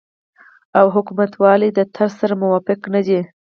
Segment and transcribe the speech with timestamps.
[0.79, 3.19] او حکومتولۍ د طرز سره موافق نه دي